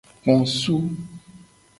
Ekposu. 0.13 0.77